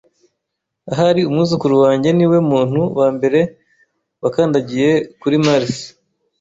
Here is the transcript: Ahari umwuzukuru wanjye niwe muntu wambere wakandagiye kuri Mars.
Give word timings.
Ahari 0.91 1.21
umwuzukuru 1.23 1.75
wanjye 1.83 2.09
niwe 2.13 2.37
muntu 2.51 2.81
wambere 2.99 3.39
wakandagiye 4.23 4.91
kuri 5.21 5.35
Mars. 5.45 5.73